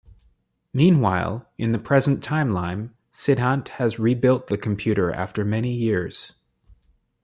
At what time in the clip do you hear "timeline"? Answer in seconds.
2.23-2.89